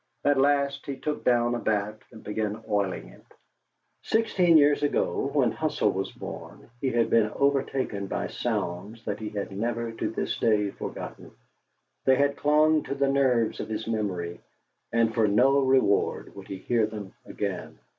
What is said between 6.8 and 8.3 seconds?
he had been overtaken by